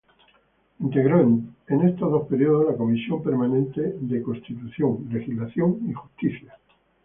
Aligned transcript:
Integró 0.79 1.21
en 1.21 1.53
estos 1.87 2.09
dos 2.11 2.27
períodos 2.27 2.65
la 2.71 2.75
Comisión 2.75 3.21
permanente 3.21 3.97
de 4.01 4.21
Constitución, 4.23 5.07
Legislación 5.11 5.77
y 5.87 5.93
Justicia. 5.93 6.57